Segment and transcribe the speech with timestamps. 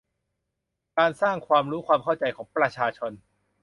[0.97, 3.11] การสร้างความรู้ความเข้าใจของประชาชน